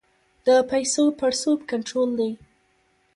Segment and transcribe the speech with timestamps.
[0.45, 2.31] د پیسو پړسوب کنټرول دی؟